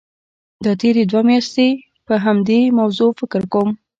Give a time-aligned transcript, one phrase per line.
[0.63, 1.67] دا تېرې دوه میاشتې
[2.05, 3.69] پر همدې موضوع فکر کوم.